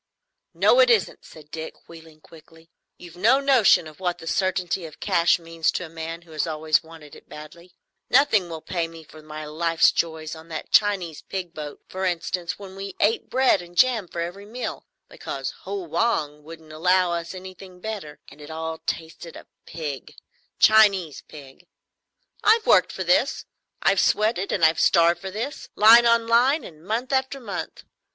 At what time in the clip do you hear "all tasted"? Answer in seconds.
18.49-19.35